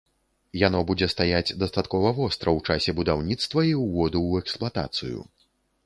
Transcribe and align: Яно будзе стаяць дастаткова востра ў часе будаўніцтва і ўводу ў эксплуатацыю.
Яно 0.67 0.79
будзе 0.91 1.09
стаяць 1.13 1.55
дастаткова 1.65 2.15
востра 2.21 2.49
ў 2.57 2.71
часе 2.71 2.91
будаўніцтва 3.01 3.69
і 3.73 3.79
ўводу 3.87 4.19
ў 4.29 4.47
эксплуатацыю. 4.47 5.19